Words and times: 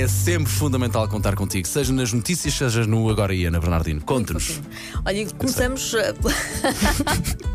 é 0.00 0.08
sempre 0.08 0.50
fundamental 0.50 1.06
contar 1.08 1.34
contigo, 1.34 1.68
seja 1.68 1.92
nas 1.92 2.10
notícias, 2.12 2.54
seja 2.54 2.86
no 2.86 3.10
Agora 3.10 3.34
e 3.34 3.44
Ana 3.44 3.60
Bernardino. 3.60 4.00
Conte-nos. 4.00 4.60
Olha, 5.04 5.26
começamos 5.36 5.92
uh, 5.92 5.98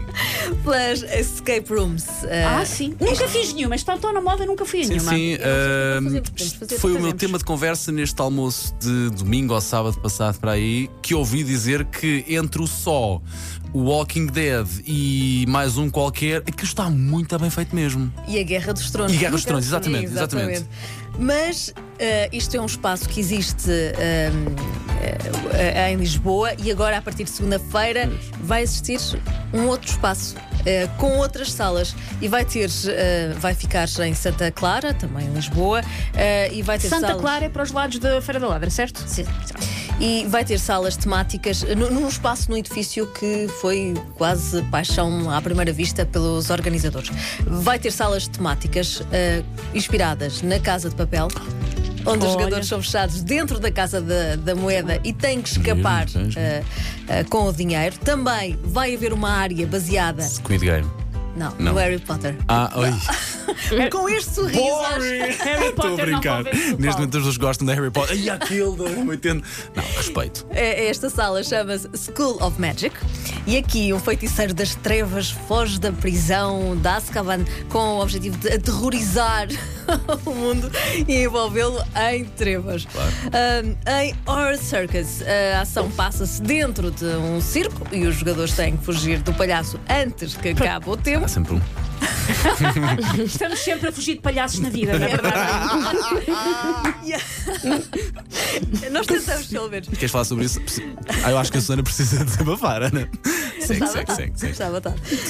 pelas 0.64 1.04
escape 1.04 1.66
rooms. 1.74 2.04
Uh, 2.24 2.60
Ah, 2.62 2.66
sim. 2.66 2.96
Nunca 3.00 3.28
fiz 3.28 3.54
nenhuma. 3.54 3.76
Estão 3.76 3.98
tão 3.98 4.14
na 4.14 4.22
moda, 4.22 4.46
nunca 4.46 4.66
fui 4.66 4.82
a 4.82 4.84
Sim, 4.84 4.90
nenhuma. 4.92 5.12
sim. 5.12 5.38
Fazemos, 5.38 6.30
podemos 6.30 6.54
fazer, 6.54 6.78
foi 6.80 6.94
o 6.94 7.02
meu 7.02 7.14
tema 7.14 7.38
de 7.38 7.44
conversa 7.44 7.92
neste 7.92 8.20
almoço 8.22 8.74
de 8.80 9.10
domingo 9.12 9.54
ou 9.54 9.62
sábado 9.62 10.00
passado 10.00 10.40
para 10.40 10.52
aí, 10.54 10.90
que 11.02 11.14
ouvi 11.14 11.44
dizer 11.44 11.86
que 11.86 12.24
entre 12.28 12.62
o 12.62 12.68
só, 12.68 13.22
o 13.74 13.80
Walking 13.90 14.28
Dead 14.28 14.68
e 14.86 15.46
mais 15.48 15.78
um 15.78 15.90
qualquer, 15.90 16.38
aquilo 16.38 16.64
está 16.64 16.90
muito 16.90 17.38
bem 17.38 17.50
feito 17.50 17.76
mesmo. 17.76 18.12
E 18.28 18.40
a 18.40 18.44
Guerra 18.44 18.74
dos 18.74 18.90
Tronos. 18.92 19.14
E 19.14 19.18
Guerra 19.18 19.32
dos 19.32 19.44
Tronos, 19.46 19.66
Sim, 19.66 19.70
exatamente, 19.72 20.06
exatamente. 20.06 20.66
Mas 21.18 21.74
eh, 22.00 22.30
isto 22.32 22.56
é 22.58 22.62
um 22.62 22.66
espaço 22.66 23.08
que 23.08 23.20
existe 23.20 23.70
ehm, 23.70 23.96
eh, 23.98 24.85
em 25.92 25.96
Lisboa 25.98 26.54
e 26.62 26.72
agora, 26.72 26.98
a 26.98 27.02
partir 27.02 27.24
de 27.24 27.30
segunda-feira, 27.30 28.10
vai 28.42 28.64
existir 28.64 29.00
um 29.54 29.68
outro 29.68 29.90
espaço. 29.90 30.36
eh, 30.66 30.88
com 30.98 31.18
outras 31.18 31.52
salas 31.52 31.96
e 32.20 32.28
vai 32.28 32.44
ter 32.44 32.70
eh, 32.88 33.34
vai 33.40 33.54
ficar 33.54 33.88
em 34.04 34.14
Santa 34.16 34.50
Clara 34.52 34.94
também 34.96 35.28
em 35.28 35.34
Lisboa 35.34 35.82
eh, 36.16 36.50
e 36.52 36.62
vai 36.64 36.80
ter 36.80 36.88
Santa 36.90 37.08
salas... 37.08 37.22
Clara 37.22 37.46
é 37.46 37.50
para 37.50 37.62
os 37.64 37.72
lados 37.72 38.00
da 38.00 38.20
Feira 38.22 38.40
da 38.40 38.48
Ladra, 38.48 38.70
certo? 38.72 39.04
Sim. 39.08 39.26
E 40.00 40.26
vai 40.28 40.44
ter 40.44 40.60
salas 40.60 40.98
temáticas 40.98 41.62
nu- 41.62 41.90
num 41.92 42.08
espaço 42.08 42.50
no 42.50 42.58
edifício 42.58 43.06
que 43.14 43.48
foi 43.62 43.94
quase 44.16 44.62
paixão 44.64 45.30
à 45.32 45.40
primeira 45.42 45.72
vista 45.72 46.04
pelos 46.06 46.50
organizadores. 46.50 47.12
Vai 47.46 47.78
ter 47.80 47.92
salas 47.92 48.28
temáticas 48.28 49.04
eh, 49.12 49.44
inspiradas 49.74 50.42
na 50.42 50.60
Casa 50.60 50.90
de 50.90 50.96
Papel. 50.96 51.28
Onde 52.06 52.20
os 52.20 52.32
Olha. 52.32 52.32
jogadores 52.34 52.68
são 52.68 52.82
fechados 52.82 53.22
dentro 53.24 53.60
da 53.60 53.72
Casa 53.72 54.00
da, 54.00 54.36
da 54.36 54.54
Moeda 54.56 55.00
e 55.04 55.12
têm 55.12 55.42
que 55.42 55.50
escapar 55.50 56.08
Giro, 56.08 56.30
eh, 56.38 56.64
eh, 57.08 57.24
com 57.24 57.46
o 57.48 57.54
dinheiro. 57.54 57.96
Também 57.98 58.58
vai 58.64 58.94
haver 58.96 59.12
uma 59.12 59.30
área 59.30 59.66
baseada 59.66 60.22
Squid 60.24 60.64
Game. 60.66 60.88
não, 61.36 61.52
Não. 61.58 61.74
no 61.74 61.80
Harry 61.80 62.00
Potter. 62.00 62.36
Ah, 62.48 62.72
oi. 62.76 62.94
Com 63.92 64.10
este 64.10 64.34
sorriso. 64.34 64.60
acho- 64.62 65.00
Harry 65.00 65.66
Estou 65.66 65.68
a 65.68 65.72
Potter 65.90 65.90
não 65.90 65.96
brincar. 66.20 66.44
convence 66.44 66.58
o 66.58 66.62
Neste 66.62 66.76
Paulo. 66.78 66.94
momento 66.98 67.18
as 67.18 67.22
pessoas 67.24 67.38
gostam 67.38 67.68
da 67.68 67.74
Harry 67.74 67.92
Potter. 67.92 68.18
E 68.18 68.30
aquele 68.30 68.76
da 68.76 68.84
80. 69.10 69.48
Não, 69.76 69.84
respeito. 69.98 70.46
É- 70.52 70.88
Esta 70.88 71.10
sala 71.10 71.44
chama-se 71.44 71.90
School 71.98 72.38
of 72.44 72.60
Magic 72.60 72.96
e 73.48 73.58
aqui 73.58 73.92
um 73.94 74.00
feiticeiro 74.00 74.54
das 74.54 74.76
trevas 74.76 75.30
foge 75.48 75.80
da 75.80 75.92
prisão 75.92 76.76
de 76.76 76.88
Azkaban 76.88 77.44
com 77.70 77.80
o 77.98 78.02
objetivo 78.02 78.38
de 78.38 78.50
aterrorizar 78.54 79.48
o 80.26 80.32
mundo 80.32 80.72
e 81.08 81.24
envolvê-lo 81.24 81.84
em 82.12 82.26
trevas. 82.26 82.86
Um, 82.86 83.76
em 84.02 84.16
Horror 84.26 84.58
Circus, 84.58 85.22
a 85.56 85.62
ação 85.62 85.90
passa-se 85.92 86.42
dentro 86.42 86.92
de 86.92 87.06
um 87.06 87.40
circo 87.42 87.86
e 87.92 88.06
os 88.06 88.16
jogadores 88.16 88.54
têm 88.54 88.78
que 88.78 88.84
fugir 88.86 89.20
do 89.22 89.34
palhaço 89.34 89.80
antes 89.90 90.36
que 90.36 90.50
acabe 90.50 90.90
o 90.90 90.98
tempo. 90.98 91.26
Há 91.26 91.28
sempre 91.28 91.56
um. 91.56 91.62
Estamos 93.26 93.60
sempre 93.60 93.90
a 93.90 93.92
fugir 93.92 94.16
de 94.16 94.22
palhaços 94.22 94.60
na 94.60 94.70
vida, 94.70 94.98
não 94.98 95.06
é 95.06 95.10
verdade? 95.10 95.36
Nós 98.92 99.06
tentamos, 99.06 99.48
pelo 99.48 99.70
menos. 99.70 99.88
Queres 99.90 100.12
falar 100.12 100.26
sobre 100.26 100.46
isso? 100.46 100.60
Ah, 101.24 101.32
eu 101.32 101.38
acho 101.38 101.52
que 101.52 101.58
a 101.58 101.62
Susana 101.62 101.84
precisa 101.84 102.24
desabafar, 102.24 102.84
Ana. 102.84 103.10
Segue, 103.68 103.88
segue, 103.88 104.14
segue, 104.14 104.38
segue. 104.38 104.54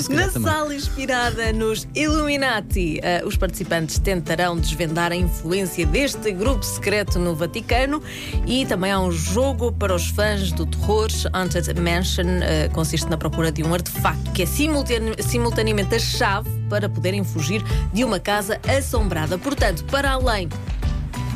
Na 0.09 0.29
sala 0.51 0.75
inspirada 0.75 1.53
nos 1.53 1.87
Illuminati, 1.95 2.99
eh, 3.01 3.23
os 3.25 3.35
participantes 3.37 3.99
tentarão 3.99 4.57
desvendar 4.57 5.11
a 5.11 5.15
influência 5.15 5.85
deste 5.85 6.31
grupo 6.31 6.63
secreto 6.63 7.17
no 7.19 7.35
Vaticano 7.35 8.01
e 8.45 8.65
também 8.65 8.91
há 8.91 8.99
um 8.99 9.11
jogo 9.11 9.71
para 9.71 9.93
os 9.93 10.07
fãs 10.07 10.51
do 10.51 10.65
terror. 10.65 10.95
Haunted 11.33 11.73
Mansion 11.79 12.25
eh, 12.41 12.69
consiste 12.73 13.09
na 13.09 13.17
procura 13.17 13.51
de 13.51 13.63
um 13.63 13.73
artefacto 13.73 14.31
que 14.31 14.43
é 14.43 14.45
simultane- 14.45 15.15
simultaneamente 15.21 15.95
a 15.95 15.99
chave 15.99 16.49
para 16.69 16.89
poderem 16.89 17.23
fugir 17.23 17.61
de 17.93 18.03
uma 18.03 18.19
casa 18.19 18.59
assombrada. 18.67 19.37
Portanto, 19.37 19.83
para 19.85 20.11
além 20.11 20.49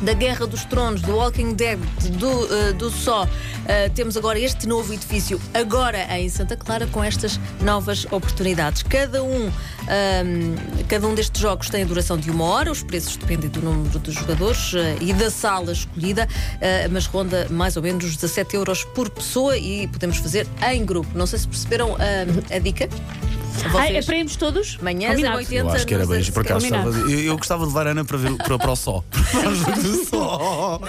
da 0.02 0.14
Guerra 0.14 0.46
dos 0.46 0.64
Tronos, 0.64 1.02
do 1.02 1.16
Walking 1.16 1.54
Dead, 1.54 1.78
do, 2.18 2.54
eh, 2.54 2.72
do 2.72 2.90
Só. 2.90 3.28
eh, 3.66 3.88
temos 3.90 4.16
agora 4.16 4.38
este 4.38 4.66
novo 4.66 4.92
edifício, 4.92 5.40
agora 5.52 5.98
em 6.18 6.28
Santa 6.28 6.56
Clara, 6.56 6.86
com 6.86 7.04
estas 7.04 7.38
novas 7.60 8.06
oportunidades. 8.10 8.82
Cada 8.82 9.22
um, 9.22 9.46
ahm, 9.88 10.84
cada 10.88 11.06
um 11.06 11.14
destes 11.14 11.40
jogos 11.40 11.68
tem 11.68 11.82
a 11.82 11.86
duração 11.86 12.16
de 12.16 12.30
uma 12.30 12.44
hora, 12.44 12.70
os 12.70 12.82
preços 12.82 13.16
dependem 13.16 13.50
do 13.50 13.60
número 13.60 13.98
de 13.98 14.10
jogadores 14.10 14.72
eh, 14.74 14.96
e 15.00 15.12
da 15.12 15.30
sala 15.30 15.72
escolhida, 15.72 16.26
mas 16.90 17.06
ronda 17.06 17.46
mais 17.50 17.76
ou 17.76 17.82
menos 17.82 18.04
os 18.04 18.16
17 18.16 18.56
euros 18.56 18.84
por 18.84 19.10
pessoa 19.10 19.56
e 19.56 19.86
podemos 19.86 20.16
fazer 20.18 20.46
em 20.70 20.84
grupo. 20.84 21.08
Não 21.14 21.26
sei 21.26 21.38
se 21.38 21.48
perceberam 21.48 21.94
ahm, 21.94 22.54
a 22.54 22.58
dica. 22.58 22.88
Ah, 23.74 23.86
é 23.86 23.92
Vocês, 23.92 24.06
para 24.06 24.16
irmos 24.16 24.36
todos? 24.36 24.78
manhãs 24.78 25.10
Combinado. 25.12 25.34
a 25.36 25.38
80 25.38 25.54
Eu 25.54 25.70
acho 25.70 25.86
que 25.86 25.94
era 25.94 26.06
beijo, 26.06 26.32
por 26.32 26.42
acaso 26.42 26.66
eu, 26.66 27.20
eu 27.20 27.36
gostava 27.36 27.62
de 27.62 27.68
levar 27.68 27.86
a 27.86 27.90
Ana 27.90 28.04
para, 28.04 28.16
ver, 28.16 28.36
para, 28.36 28.58
para 28.58 28.70
o 28.72 28.76
sol. 28.76 29.04
Sol. 30.08 30.80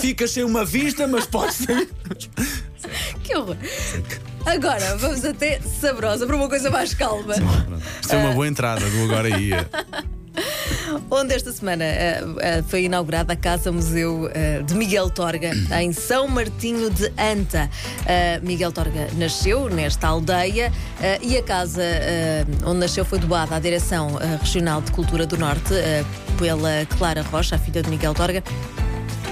Ficas 0.00 0.30
sem 0.30 0.44
uma 0.44 0.64
vista, 0.64 1.06
mas 1.06 1.26
podes 1.26 1.56
ser. 1.56 1.88
Que 3.22 3.36
horror. 3.36 3.56
Agora, 4.46 4.96
vamos 4.96 5.24
até 5.24 5.60
Sabrosa 5.60 6.26
para 6.26 6.36
uma 6.36 6.48
coisa 6.48 6.70
mais 6.70 6.94
calma. 6.94 7.34
Isto 8.00 8.14
é 8.14 8.18
uma 8.18 8.32
boa 8.32 8.46
entrada 8.48 8.88
do 8.88 9.04
Agora 9.04 9.28
Ia. 9.28 9.68
Onde 11.10 11.34
esta 11.34 11.52
semana 11.52 11.84
eh, 11.84 12.20
eh, 12.40 12.62
foi 12.66 12.84
inaugurada 12.84 13.32
a 13.32 13.36
Casa 13.36 13.70
Museu 13.72 14.30
eh, 14.32 14.62
de 14.62 14.74
Miguel 14.74 15.10
Torga, 15.10 15.50
em 15.80 15.92
São 15.92 16.28
Martinho 16.28 16.90
de 16.90 17.12
Anta. 17.18 17.70
Miguel 18.42 18.72
Torga 18.72 19.08
nasceu 19.16 19.68
nesta 19.68 20.08
aldeia 20.08 20.72
e 21.20 21.36
a 21.36 21.42
casa 21.42 21.82
onde 22.64 22.80
nasceu 22.80 23.04
foi 23.04 23.18
doada 23.18 23.56
à 23.56 23.58
Direção 23.58 24.18
Regional 24.40 24.80
de 24.80 24.90
Cultura 24.92 25.26
do 25.26 25.36
Norte 25.36 25.74
pela 26.38 26.86
Clara 26.96 27.22
Rocha, 27.22 27.56
a 27.56 27.58
filha 27.58 27.82
de 27.82 27.90
Miguel 27.90 28.14
Torga. 28.14 28.42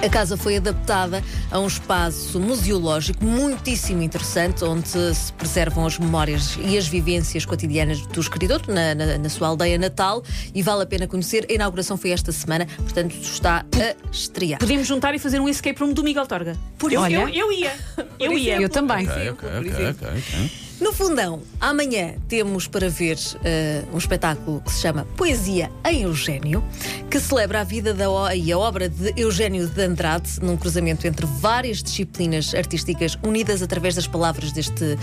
A 0.05 0.09
casa 0.09 0.37
foi 0.37 0.57
adaptada 0.57 1.23
a 1.51 1.59
um 1.59 1.67
espaço 1.67 2.39
museológico 2.39 3.25
muitíssimo 3.25 4.03
interessante, 4.03 4.62
onde 4.65 4.89
se 4.89 5.33
preservam 5.33 5.84
as 5.87 5.99
memórias 5.99 6.57
e 6.62 6.77
as 6.79 6.87
vivências 6.87 7.45
cotidianas 7.45 8.01
do 8.07 8.21
escritor 8.21 8.62
na, 8.69 8.95
na- 8.95 9.19
na 9.19 9.29
sua 9.29 9.49
aldeia 9.49 9.79
natal 9.79 10.23
e 10.55 10.62
vale 10.62 10.83
a 10.83 10.87
pena 10.87 11.07
conhecer. 11.07 11.47
A 11.51 11.53
inauguração 11.53 11.97
foi 11.97 12.11
esta 12.11 12.31
semana, 12.31 12.67
portanto 12.79 13.17
está 13.21 13.65
a 13.75 14.11
estrear. 14.12 14.61
Podíamos 14.61 14.87
juntar 14.87 15.15
e 15.15 15.19
fazer 15.19 15.41
um 15.41 15.49
escape 15.49 15.81
room 15.81 15.93
do 15.93 16.05
Miguel 16.05 16.27
Torga. 16.27 16.57
Por 16.78 16.93
eu, 16.93 17.01
eu, 17.07 17.28
eu 17.28 17.53
ia. 17.53 17.73
Eu 18.21 18.33
ia. 18.39 18.61
Eu 18.61 18.69
também. 18.69 19.09
Ok, 19.09 19.31
ok, 19.31 19.49
ok, 19.59 19.71
ok, 19.91 20.09
ok. 20.09 20.66
No 20.78 20.92
fundão, 20.92 21.41
amanhã 21.59 22.16
temos 22.28 22.69
para 22.69 22.91
ver 22.91 23.19
eh, 23.42 23.82
um 23.94 23.97
espetáculo 23.97 24.60
que 24.60 24.70
se 24.70 24.82
chama 24.82 25.06
Poesia 25.16 25.70
em 25.87 26.03
Eugênio, 26.03 26.62
que 27.10 27.19
celebra 27.19 27.62
a 27.62 27.64
vida 27.64 27.94
da 27.94 28.06
e 28.34 28.53
a 28.53 28.59
obra 28.59 28.86
de 28.86 29.15
Eugênio 29.16 29.66
de 29.66 29.82
Andrade, 29.82 30.38
num 30.42 30.54
cruzamento 30.54 31.06
entre 31.06 31.25
várias 31.25 31.82
disciplinas 31.82 32.54
artísticas 32.54 33.16
unidas 33.22 33.62
através 33.62 33.94
das 33.94 34.06
palavras 34.06 34.53
deste 34.53 34.98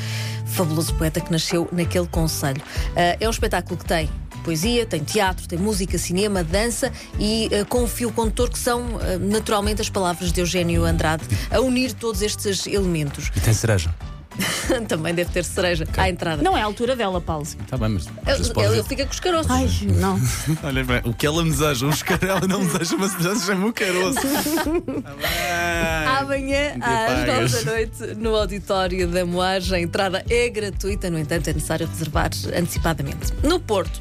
fabuloso 0.45 0.93
poeta 0.93 1.19
que 1.19 1.31
nasceu 1.31 1.67
naquele 1.71 2.07
conselho. 2.07 2.61
Eh, 2.95 3.17
é 3.21 3.27
um 3.27 3.31
espetáculo 3.31 3.75
que 3.75 3.85
tem 3.85 4.07
poesia, 4.43 4.85
tem 4.85 5.03
teatro, 5.03 5.47
tem 5.47 5.57
música, 5.57 5.97
cinema, 5.97 6.43
dança 6.43 6.91
e 7.17 7.49
eh, 7.51 7.63
com 7.63 7.83
o 7.83 7.87
fio 7.87 8.11
condutor 8.11 8.51
que 8.51 8.59
são 8.59 8.99
eh, 9.01 9.17
naturalmente 9.17 9.81
as 9.81 9.89
palavras 9.89 10.31
de 10.31 10.39
Eugênio 10.39 10.85
Andrade 10.85 11.23
a 11.49 11.59
unir 11.61 11.93
todos 11.93 12.21
estes 12.21 12.67
elementos. 12.67 13.31
E 13.35 13.39
tem 13.39 13.53
cereja. 13.55 13.91
Também 14.87 15.13
deve 15.13 15.29
ter 15.31 15.43
cereja 15.43 15.85
à 15.97 16.09
entrada. 16.09 16.41
Não 16.41 16.57
é 16.57 16.61
a 16.61 16.65
altura 16.65 16.95
dela, 16.95 17.19
Paulo. 17.21 17.43
Está 17.43 17.77
bem, 17.77 17.89
mas. 17.89 18.07
às 18.07 18.11
Ele, 18.27 18.37
vezes 18.37 18.49
pode 18.53 18.67
ele 18.67 18.75
ver. 18.77 18.83
fica 18.87 19.05
com 19.05 19.11
os 19.11 19.19
caroços. 19.19 19.51
Ai, 19.51 19.69
não. 19.95 20.19
Olha, 20.63 20.83
bem, 20.83 21.01
o 21.05 21.13
que 21.13 21.25
ela 21.25 21.43
me 21.43 21.51
deseja, 21.51 21.85
um 21.85 21.89
escarela 21.89 22.41
não 22.47 22.59
me 22.61 22.65
deseja, 22.67 22.95
mas 22.97 23.11
já 23.21 23.35
se 23.35 23.45
chama 23.45 23.67
o 23.67 23.73
caroço. 23.73 24.19
Tá 25.03 25.13
bem. 25.15 26.07
Amanhã, 26.19 26.73
dia 26.79 27.05
às 27.05 27.25
pagas. 27.25 27.51
9 27.53 27.65
da 27.65 27.71
noite, 27.71 28.15
no 28.19 28.35
auditório 28.35 29.07
da 29.07 29.25
Moagem. 29.25 29.77
A 29.77 29.81
entrada 29.81 30.23
é 30.29 30.49
gratuita, 30.49 31.09
no 31.09 31.17
entanto, 31.19 31.49
é 31.49 31.53
necessário 31.53 31.87
reservar 31.87 32.29
antecipadamente. 32.55 33.33
No 33.43 33.59
Porto. 33.59 33.99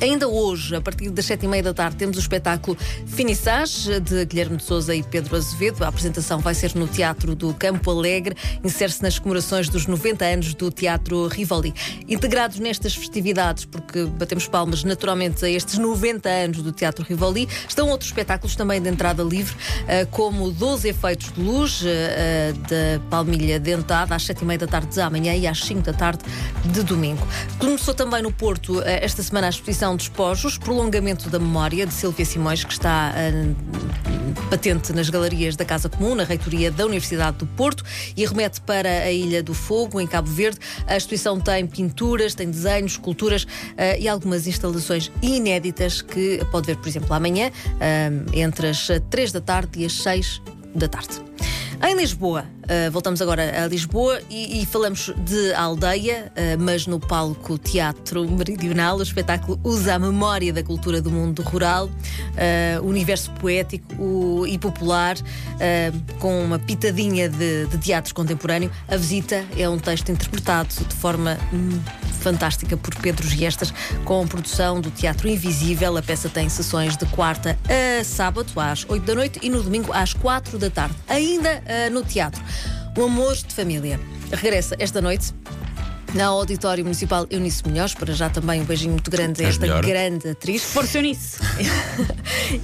Ainda 0.00 0.28
hoje, 0.28 0.76
a 0.76 0.80
partir 0.80 1.10
das 1.10 1.24
sete 1.24 1.44
e 1.44 1.48
meia 1.48 1.62
da 1.62 1.74
tarde, 1.74 1.96
temos 1.96 2.16
o 2.16 2.20
espetáculo 2.20 2.78
Finissage 3.04 3.98
de 3.98 4.24
Guilherme 4.26 4.56
de 4.56 4.62
Souza 4.62 4.94
e 4.94 5.02
Pedro 5.02 5.34
Azevedo. 5.34 5.82
A 5.82 5.88
apresentação 5.88 6.38
vai 6.38 6.54
ser 6.54 6.72
no 6.76 6.86
Teatro 6.86 7.34
do 7.34 7.52
Campo 7.52 7.90
Alegre, 7.90 8.36
insere-se 8.62 9.02
nas 9.02 9.18
comemorações 9.18 9.68
dos 9.68 9.88
90 9.88 10.24
anos 10.24 10.54
do 10.54 10.70
Teatro 10.70 11.26
Rivoli. 11.26 11.74
Integrados 12.08 12.60
nestas 12.60 12.94
festividades, 12.94 13.64
porque 13.64 14.04
batemos 14.04 14.46
palmas 14.46 14.84
naturalmente 14.84 15.44
a 15.44 15.50
estes 15.50 15.78
90 15.78 16.28
anos 16.28 16.62
do 16.62 16.70
Teatro 16.70 17.04
Rivoli, 17.04 17.48
estão 17.68 17.88
outros 17.88 18.08
espetáculos 18.10 18.54
também 18.54 18.80
de 18.80 18.88
entrada 18.88 19.24
livre, 19.24 19.56
eh, 19.88 20.04
como 20.04 20.52
12 20.52 20.90
Efeitos 20.90 21.32
de 21.32 21.40
Luz, 21.40 21.82
eh, 21.84 21.88
eh, 21.88 22.52
da 22.52 23.00
Palmilha 23.10 23.58
Dentada, 23.58 24.14
às 24.14 24.22
sete 24.22 24.42
e 24.42 24.44
meia 24.44 24.58
da 24.58 24.68
tarde 24.68 24.94
de 24.94 25.00
amanhã 25.00 25.34
e 25.34 25.44
às 25.44 25.58
5 25.58 25.82
da 25.82 25.92
tarde 25.92 26.22
de 26.66 26.84
domingo. 26.84 27.26
Começou 27.58 27.94
também 27.94 28.22
no 28.22 28.30
Porto 28.30 28.80
esta 28.82 29.24
semana 29.24 29.48
a 29.48 29.50
exposição 29.50 29.87
Despojos, 29.96 30.58
prolongamento 30.58 31.28
da 31.30 31.38
memória 31.38 31.86
de 31.86 31.92
Silvia 31.92 32.24
Simões, 32.24 32.64
que 32.64 32.72
está 32.72 33.12
eh, 33.16 33.54
patente 34.50 34.92
nas 34.92 35.10
galerias 35.10 35.56
da 35.56 35.64
Casa 35.64 35.88
Comum, 35.88 36.14
na 36.14 36.24
reitoria 36.24 36.70
da 36.70 36.84
Universidade 36.86 37.38
do 37.38 37.46
Porto, 37.46 37.84
e 38.16 38.24
remete 38.24 38.60
para 38.60 38.88
a 38.88 39.12
Ilha 39.12 39.42
do 39.42 39.54
Fogo, 39.54 40.00
em 40.00 40.06
Cabo 40.06 40.28
Verde. 40.30 40.58
A 40.86 40.96
exposição 40.96 41.40
tem 41.40 41.66
pinturas, 41.66 42.34
tem 42.34 42.50
desenhos, 42.50 42.92
esculturas 42.92 43.44
uh, 43.44 43.98
e 43.98 44.08
algumas 44.08 44.46
instalações 44.46 45.10
inéditas 45.22 46.02
que 46.02 46.44
pode 46.50 46.66
ver, 46.66 46.76
por 46.76 46.88
exemplo, 46.88 47.12
amanhã, 47.12 47.50
uh, 47.50 48.30
entre 48.32 48.68
as 48.68 48.88
3 49.10 49.32
da 49.32 49.40
tarde 49.40 49.80
e 49.80 49.84
as 49.84 49.92
6 49.92 50.42
da 50.74 50.88
tarde. 50.88 51.20
Em 51.86 51.96
Lisboa, 51.96 52.44
uh, 52.68 52.90
voltamos 52.90 53.20
agora 53.22 53.64
a 53.64 53.66
Lisboa 53.66 54.20
e, 54.28 54.60
e 54.62 54.66
falamos 54.66 55.12
de 55.24 55.52
aldeia, 55.54 56.30
uh, 56.32 56.62
mas 56.62 56.86
no 56.86 57.00
palco 57.00 57.58
Teatro 57.58 58.28
Meridional, 58.30 58.98
o 58.98 59.02
espetáculo 59.02 59.58
usa 59.64 59.94
a 59.94 59.98
memória 59.98 60.52
da 60.52 60.62
cultura 60.62 61.00
do 61.00 61.10
mundo 61.10 61.42
rural, 61.42 61.86
uh, 61.86 62.86
universo 62.86 63.30
poético 63.32 63.94
o, 64.00 64.46
e 64.46 64.58
popular, 64.58 65.16
com 66.18 66.42
uma 66.42 66.58
pitadinha 66.58 67.28
de, 67.28 67.66
de 67.66 67.78
teatro 67.78 68.14
contemporâneo. 68.14 68.70
A 68.86 68.96
visita 68.96 69.44
é 69.56 69.68
um 69.68 69.78
texto 69.78 70.10
interpretado 70.10 70.68
de 70.68 70.94
forma 70.94 71.38
hum, 71.52 71.80
fantástica 72.18 72.76
por 72.76 72.94
Pedro 72.96 73.26
Giestas, 73.26 73.72
com 74.04 74.26
produção 74.26 74.80
do 74.80 74.90
Teatro 74.90 75.28
Invisível. 75.28 75.96
A 75.96 76.02
peça 76.02 76.28
tem 76.28 76.48
sessões 76.48 76.96
de 76.96 77.06
quarta 77.06 77.58
a 77.68 78.04
sábado, 78.04 78.52
às 78.56 78.84
8 78.88 79.04
da 79.04 79.14
noite, 79.14 79.38
e 79.42 79.48
no 79.48 79.62
domingo 79.62 79.92
às 79.92 80.12
4 80.12 80.58
da 80.58 80.70
tarde. 80.70 80.94
Ainda 81.08 81.62
uh, 81.62 81.92
no 81.92 82.02
teatro. 82.02 82.42
O 82.96 83.04
Amor 83.04 83.36
de 83.36 83.54
Família 83.54 84.00
regressa 84.32 84.74
esta 84.78 85.00
noite 85.00 85.32
na 86.14 86.26
Auditório 86.26 86.84
Municipal 86.84 87.26
Eunice 87.30 87.62
Munhoz, 87.66 87.94
para 87.94 88.12
já 88.14 88.30
também 88.30 88.60
um 88.60 88.64
beijinho 88.64 88.92
muito 88.92 89.10
grande 89.10 89.44
a 89.44 89.48
esta 89.48 89.60
melhor. 89.60 89.84
grande 89.84 90.30
atriz. 90.30 90.62
Força 90.62 90.98
Eunice. 90.98 91.38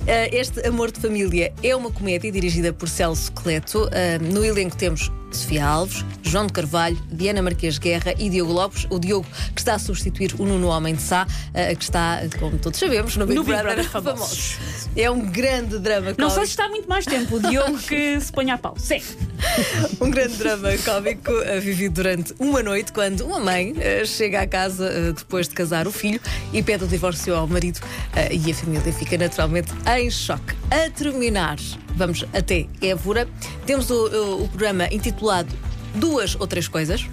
Eh, 0.06 0.31
este 0.37 0.67
Amor 0.67 0.91
de 0.91 1.01
Família 1.01 1.53
é 1.62 1.77
uma 1.77 1.91
comédia 1.91 2.33
dirigida 2.33 2.73
por 2.73 2.89
Celso 2.89 3.31
Cleto. 3.33 3.89
Eh, 3.93 4.19
no 4.19 4.45
elenco 4.45 4.77
temos 4.77 5.11
Sofia 5.35 5.67
Alves, 5.67 6.05
João 6.23 6.47
de 6.47 6.53
Carvalho, 6.53 6.97
Diana 7.11 7.43
Marques 7.43 7.79
Guerra 7.79 8.15
e 8.19 8.31
Diogo 8.31 8.53
Lopes. 8.53 8.87
O 8.91 8.99
Diogo 8.99 9.27
que 9.55 9.61
está 9.61 9.75
a 9.75 9.79
substituir 9.79 10.35
o 10.39 10.45
Nuno 10.45 10.69
Homem 10.69 10.95
de 10.95 11.03
Sá, 11.03 11.27
eh, 11.53 11.75
que 11.75 11.83
está, 11.83 12.21
como 12.39 12.59
todos 12.59 12.79
sabemos, 12.79 13.17
no 13.17 13.27
Big, 13.27 13.37
No 13.37 13.45
Big 13.45 13.57
Brother, 13.57 13.75
Brother 13.75 13.91
Famosos. 13.91 14.57
É 14.97 15.11
um 15.11 15.21
grande 15.21 15.79
drama 15.79 16.15
Não 16.17 16.31
sei 16.31 16.45
se 16.45 16.51
está 16.51 16.69
muito 16.69 16.89
mais 16.89 17.05
tempo. 17.05 17.37
O 17.37 17.41
Diogo 17.41 17.79
que 17.87 18.21
se 18.21 18.33
ponha 18.33 18.55
a 18.55 18.59
pau. 18.59 18.75
Sim. 18.79 19.03
Um 20.00 20.11
grande 20.11 20.37
drama 20.37 20.69
cómico 20.85 21.31
uh, 21.32 21.61
vivido 21.61 21.94
durante 21.94 22.35
uma 22.38 22.62
noite 22.62 22.93
quando 22.93 23.23
uma 23.25 23.38
mãe 23.41 23.73
uh, 23.73 24.06
chega 24.06 24.41
à 24.43 24.46
casa 24.46 24.91
uh, 24.91 25.12
depois 25.12 25.49
de 25.49 25.55
casar 25.55 25.87
o 25.87 25.93
filho 25.93 26.20
e 26.52 26.62
pede 26.62 26.85
o 26.85 26.87
divórcio 26.87 27.35
ao 27.35 27.46
marido 27.46 27.81
e 28.31 28.50
a 28.50 28.55
família 28.55 28.93
fica 28.93 29.17
naturalmente 29.19 29.73
em 29.96 30.11
choque. 30.11 30.55
A 30.70 30.91
terminar, 30.91 31.56
vamos 31.96 32.25
até 32.32 32.67
Évora. 32.82 33.29
Temos 33.67 33.91
o, 33.91 33.94
o- 34.08 34.44
o 34.44 34.49
programa 34.49 34.88
intitulado 34.93 35.55
Duas 35.94 36.35
ou 36.38 36.46
Três 36.46 36.69
Coisas. 36.69 37.06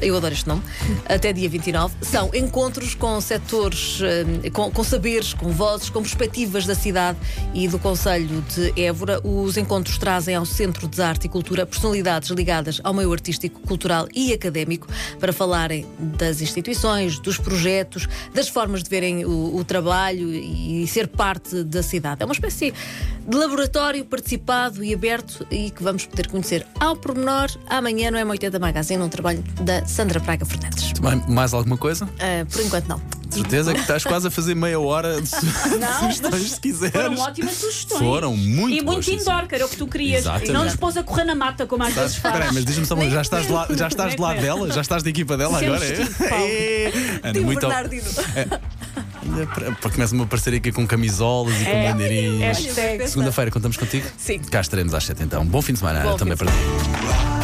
Eu 0.00 0.16
adoro 0.16 0.32
este 0.32 0.48
nome. 0.48 0.62
Até 1.06 1.32
dia 1.32 1.48
29. 1.48 1.94
São 2.02 2.30
encontros 2.34 2.94
com 2.94 3.20
setores, 3.20 4.00
eh, 4.02 4.50
com, 4.50 4.70
com 4.70 4.82
saberes, 4.82 5.34
com 5.34 5.50
vozes, 5.50 5.90
com 5.90 6.00
perspectivas 6.00 6.66
da 6.66 6.74
cidade 6.74 7.18
e 7.52 7.68
do 7.68 7.78
Conselho 7.78 8.42
de 8.54 8.72
Évora. 8.80 9.20
Os 9.22 9.56
encontros 9.56 9.98
trazem 9.98 10.34
ao 10.34 10.46
Centro 10.46 10.88
de 10.88 11.00
Arte 11.02 11.26
e 11.26 11.28
Cultura 11.28 11.66
personalidades 11.66 12.30
ligadas 12.30 12.80
ao 12.82 12.94
meio 12.94 13.12
artístico, 13.12 13.60
cultural 13.60 14.08
e 14.14 14.32
académico 14.32 14.86
para 15.18 15.32
falarem 15.32 15.86
das 15.98 16.40
instituições, 16.40 17.18
dos 17.18 17.36
projetos, 17.36 18.08
das 18.34 18.48
formas 18.48 18.82
de 18.82 18.88
verem 18.88 19.24
o, 19.24 19.56
o 19.56 19.64
trabalho 19.64 20.32
e 20.32 20.86
ser 20.86 21.08
parte 21.08 21.62
da 21.62 21.82
cidade. 21.82 22.22
É 22.22 22.24
uma 22.24 22.34
espécie 22.34 22.72
de 23.26 23.36
laboratório 23.36 24.04
participado 24.04 24.82
e 24.82 24.94
aberto 24.94 25.46
e 25.50 25.70
que 25.70 25.82
vamos 25.82 26.06
poder 26.06 26.28
conhecer 26.28 26.66
ao 26.78 26.96
pormenor 26.96 27.48
amanhã 27.68 28.10
no 28.10 28.18
M80 28.18 28.58
Magazine, 28.58 29.02
um 29.02 29.08
trabalho 29.08 29.42
da 29.60 29.84
Sandra 29.90 30.20
Praga 30.20 30.44
Fernandes. 30.46 30.92
Mais- 31.00 31.26
Mais 31.28 31.52
alguma 31.54 31.76
coisa? 31.76 32.08
Ah, 32.18 32.46
por 32.50 32.60
enquanto, 32.62 32.86
não. 32.88 33.00
De 33.28 33.36
certeza 33.36 33.72
que 33.72 33.80
estás 33.80 34.02
quase 34.04 34.26
a 34.26 34.30
fazer 34.30 34.56
meia 34.56 34.80
hora 34.80 35.20
de 35.20 35.28
su- 35.28 35.36
Não, 35.78 36.00
sugestões, 36.00 36.50
se 36.52 36.60
quiseres. 36.60 36.92
Foram 36.92 37.16
ótimas 37.18 37.54
sugestões. 37.54 38.00
Foram 38.00 38.36
muito 38.36 38.76
E 38.76 38.80
muito 38.82 39.08
indoor, 39.08 39.46
que 39.46 39.54
era 39.54 39.66
o 39.66 39.68
que 39.68 39.76
tu 39.76 39.86
querias. 39.86 40.20
Exatamente. 40.22 40.50
E 40.50 40.52
não 40.52 40.64
nos 40.64 40.74
pôs 40.74 40.96
a 40.96 41.02
correr 41.04 41.24
na 41.24 41.34
mata, 41.36 41.64
como 41.64 41.84
às 41.84 41.94
vezes 41.94 42.16
Espera 42.16 42.34
aí, 42.36 42.40
faz. 42.42 42.52
mas 42.54 42.64
diz-me 42.64 42.86
só 42.86 42.94
uma 42.94 43.02
coisa, 43.02 43.14
já 43.16 43.22
estás, 43.22 43.46
de 43.46 43.52
lado, 43.52 43.76
já 43.78 43.86
estás 43.88 44.14
do 44.16 44.22
lado 44.22 44.40
dela? 44.40 44.72
Já 44.72 44.80
estás 44.80 45.02
da 45.04 45.10
equipa 45.10 45.36
dela 45.36 45.58
Sempre 45.60 45.66
agora? 45.74 45.84
é? 45.86 45.92
estive. 46.02 46.24
É. 46.24 46.92
Ana, 47.28 47.40
muito 47.42 47.60
Bernardino. 47.60 48.04
Para- 49.54 49.72
para- 49.72 49.90
Começa-me 49.90 50.20
a 50.22 50.24
aparecer 50.24 50.54
aqui 50.54 50.72
com 50.72 50.84
camisolas 50.86 51.54
e 51.60 51.64
com 51.64 51.70
É. 51.70 51.92
bandeirinhas. 51.92 52.58
Segunda-feira 53.10 53.50
contamos 53.52 53.76
contigo? 53.76 54.08
Sim. 54.18 54.40
Cá 54.40 54.60
estaremos 54.60 54.92
às 54.92 55.04
7 55.04 55.22
então. 55.22 55.46
Bom 55.46 55.62
fim 55.62 55.72
de 55.74 55.78
semana 55.78 56.00
Bom 56.00 56.16
também 56.16 56.36
fim 56.36 56.46
de 56.46 56.50
para 56.52 56.58
ti. 57.36 57.39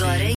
Agora 0.00 0.24